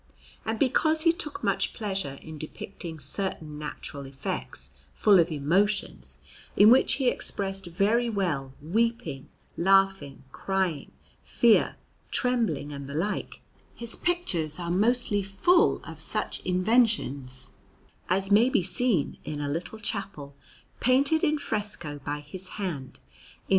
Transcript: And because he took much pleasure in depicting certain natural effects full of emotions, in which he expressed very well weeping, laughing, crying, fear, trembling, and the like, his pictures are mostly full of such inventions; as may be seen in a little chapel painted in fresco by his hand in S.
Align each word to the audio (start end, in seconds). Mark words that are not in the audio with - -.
And 0.47 0.57
because 0.57 1.01
he 1.01 1.11
took 1.11 1.43
much 1.43 1.73
pleasure 1.75 2.17
in 2.23 2.39
depicting 2.39 2.99
certain 2.99 3.59
natural 3.59 4.07
effects 4.07 4.71
full 4.95 5.19
of 5.19 5.29
emotions, 5.31 6.17
in 6.57 6.71
which 6.71 6.93
he 6.93 7.07
expressed 7.07 7.67
very 7.67 8.09
well 8.09 8.51
weeping, 8.63 9.29
laughing, 9.57 10.23
crying, 10.31 10.91
fear, 11.23 11.75
trembling, 12.09 12.73
and 12.73 12.89
the 12.89 12.95
like, 12.95 13.41
his 13.75 13.95
pictures 13.95 14.57
are 14.57 14.71
mostly 14.71 15.21
full 15.21 15.83
of 15.83 15.99
such 15.99 16.39
inventions; 16.39 17.51
as 18.09 18.31
may 18.31 18.49
be 18.49 18.63
seen 18.63 19.19
in 19.23 19.39
a 19.39 19.47
little 19.47 19.77
chapel 19.77 20.35
painted 20.79 21.23
in 21.23 21.37
fresco 21.37 21.99
by 21.99 22.21
his 22.21 22.47
hand 22.57 22.99
in 23.47 23.49
S. 23.49 23.49